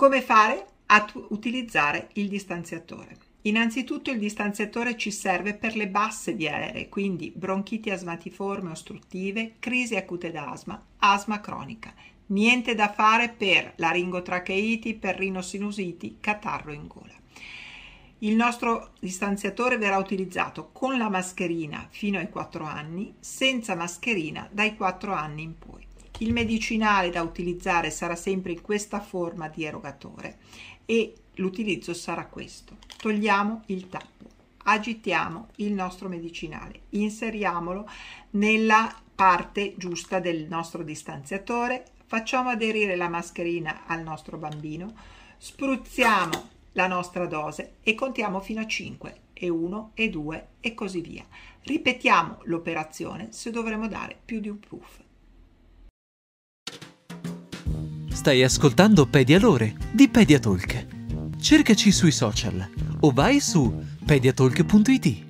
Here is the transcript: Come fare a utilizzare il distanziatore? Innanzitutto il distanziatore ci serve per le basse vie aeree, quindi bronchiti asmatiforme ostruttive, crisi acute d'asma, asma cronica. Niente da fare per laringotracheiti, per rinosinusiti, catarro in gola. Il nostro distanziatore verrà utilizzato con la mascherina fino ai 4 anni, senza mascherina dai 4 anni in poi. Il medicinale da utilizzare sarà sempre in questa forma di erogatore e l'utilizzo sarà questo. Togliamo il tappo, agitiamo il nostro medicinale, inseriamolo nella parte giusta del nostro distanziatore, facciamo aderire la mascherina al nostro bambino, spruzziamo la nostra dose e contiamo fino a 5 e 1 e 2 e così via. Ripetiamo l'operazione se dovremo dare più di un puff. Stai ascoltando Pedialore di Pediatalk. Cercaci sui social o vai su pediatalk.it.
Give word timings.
Come 0.00 0.22
fare 0.22 0.64
a 0.86 1.10
utilizzare 1.30 2.10
il 2.12 2.28
distanziatore? 2.28 3.16
Innanzitutto 3.42 4.12
il 4.12 4.20
distanziatore 4.20 4.96
ci 4.96 5.10
serve 5.10 5.54
per 5.54 5.74
le 5.74 5.88
basse 5.88 6.34
vie 6.34 6.52
aeree, 6.52 6.88
quindi 6.88 7.32
bronchiti 7.34 7.90
asmatiforme 7.90 8.70
ostruttive, 8.70 9.54
crisi 9.58 9.96
acute 9.96 10.30
d'asma, 10.30 10.80
asma 10.98 11.40
cronica. 11.40 11.92
Niente 12.26 12.76
da 12.76 12.92
fare 12.92 13.30
per 13.30 13.72
laringotracheiti, 13.74 14.94
per 14.94 15.16
rinosinusiti, 15.16 16.18
catarro 16.20 16.72
in 16.72 16.86
gola. 16.86 17.14
Il 18.18 18.36
nostro 18.36 18.92
distanziatore 19.00 19.78
verrà 19.78 19.98
utilizzato 19.98 20.70
con 20.70 20.96
la 20.96 21.08
mascherina 21.08 21.88
fino 21.90 22.18
ai 22.18 22.30
4 22.30 22.64
anni, 22.64 23.16
senza 23.18 23.74
mascherina 23.74 24.48
dai 24.52 24.76
4 24.76 25.12
anni 25.12 25.42
in 25.42 25.58
poi. 25.58 25.77
Il 26.20 26.32
medicinale 26.32 27.10
da 27.10 27.22
utilizzare 27.22 27.90
sarà 27.90 28.16
sempre 28.16 28.50
in 28.50 28.60
questa 28.60 29.00
forma 29.00 29.48
di 29.48 29.62
erogatore 29.62 30.38
e 30.84 31.14
l'utilizzo 31.34 31.94
sarà 31.94 32.26
questo. 32.26 32.76
Togliamo 32.96 33.62
il 33.66 33.88
tappo, 33.88 34.24
agitiamo 34.64 35.50
il 35.56 35.72
nostro 35.72 36.08
medicinale, 36.08 36.80
inseriamolo 36.90 37.88
nella 38.30 38.92
parte 39.14 39.74
giusta 39.76 40.18
del 40.18 40.48
nostro 40.48 40.82
distanziatore, 40.82 41.84
facciamo 42.06 42.48
aderire 42.48 42.96
la 42.96 43.08
mascherina 43.08 43.86
al 43.86 44.02
nostro 44.02 44.38
bambino, 44.38 44.92
spruzziamo 45.36 46.48
la 46.72 46.88
nostra 46.88 47.26
dose 47.26 47.74
e 47.84 47.94
contiamo 47.94 48.40
fino 48.40 48.60
a 48.60 48.66
5 48.66 49.20
e 49.34 49.48
1 49.48 49.92
e 49.94 50.10
2 50.10 50.46
e 50.58 50.74
così 50.74 51.00
via. 51.00 51.24
Ripetiamo 51.62 52.40
l'operazione 52.44 53.28
se 53.30 53.52
dovremo 53.52 53.86
dare 53.86 54.18
più 54.24 54.40
di 54.40 54.48
un 54.48 54.58
puff. 54.58 55.06
Stai 58.18 58.42
ascoltando 58.42 59.06
Pedialore 59.06 59.76
di 59.92 60.08
Pediatalk. 60.08 60.86
Cercaci 61.40 61.92
sui 61.92 62.10
social 62.10 62.68
o 62.98 63.12
vai 63.12 63.38
su 63.38 63.72
pediatalk.it. 64.04 65.27